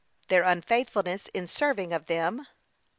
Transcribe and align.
Their 0.29 0.41
unfaithfulness 0.41 1.27
in 1.27 1.47
serving 1.47 1.93
of 1.93 2.07
them. 2.07 2.47